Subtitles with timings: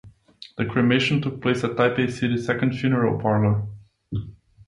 [0.57, 3.67] The cremation took place at Taipei City Second Funeral Parlor.